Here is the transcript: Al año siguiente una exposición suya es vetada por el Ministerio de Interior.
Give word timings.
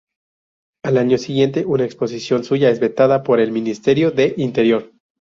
Al 0.83 0.97
año 0.97 1.19
siguiente 1.19 1.63
una 1.67 1.85
exposición 1.85 2.43
suya 2.43 2.71
es 2.71 2.79
vetada 2.79 3.21
por 3.21 3.39
el 3.39 3.51
Ministerio 3.51 4.09
de 4.09 4.33
Interior. 4.35 4.91